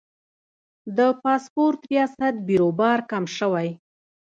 د 0.97 0.99
پاسپورت 1.23 1.79
ریاست 1.91 2.35
بیروبار 2.47 2.99
کم 3.11 3.23
شوی؟ 3.37 3.69